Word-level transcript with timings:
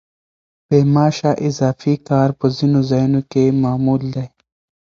بې 0.67 0.79
معاشه 0.93 1.31
اضافي 1.47 1.93
کار 2.07 2.29
په 2.39 2.45
ځینو 2.57 2.79
ځایونو 2.89 3.21
کې 3.31 3.43
معمول 3.63 4.03
دی. 4.15 4.25